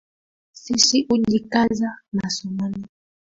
Sisi 0.51 1.05
hujikaza 1.09 1.89
masomoni 2.13 2.87